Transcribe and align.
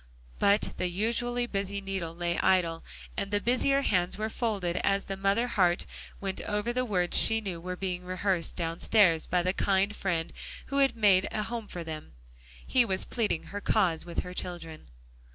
But 0.39 0.73
the 0.77 0.87
usually 0.89 1.45
busy 1.45 1.79
needle 1.79 2.15
lay 2.15 2.39
idle, 2.39 2.83
and 3.15 3.29
the 3.29 3.39
busier 3.39 3.83
hands 3.83 4.17
were 4.17 4.31
folded, 4.31 4.77
as 4.77 5.05
the 5.05 5.15
mother 5.15 5.45
heart 5.45 5.85
went 6.19 6.41
over 6.41 6.73
the 6.73 6.83
words 6.83 7.15
she 7.15 7.39
knew 7.39 7.61
were 7.61 7.75
being 7.75 8.03
rehearsed 8.03 8.55
downstairs 8.55 9.27
by 9.27 9.43
the 9.43 9.53
kind 9.53 9.95
friend 9.95 10.33
who 10.65 10.79
had 10.79 10.95
made 10.95 11.27
a 11.31 11.43
home 11.43 11.67
for 11.67 11.83
them. 11.83 12.13
He 12.65 12.83
was 12.83 13.05
pleading 13.05 13.43
her 13.53 13.61
cause 13.61 14.03
with 14.03 14.21
her 14.21 14.33
children. 14.33 14.89